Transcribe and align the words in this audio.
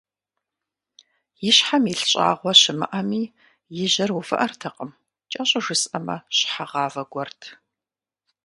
И 1.49 1.51
щхьэм 1.55 1.83
илъ 1.91 2.05
щӀагъуэ 2.11 2.53
щымыӀэми, 2.61 3.23
и 3.83 3.85
жьэр 3.91 4.11
увыӀэртэкъым, 4.17 4.91
кӀэщӀу 5.31 5.63
жысӀэмэ, 5.65 6.17
щхьэгъавэ 6.37 7.03
гуэрт. 7.11 7.41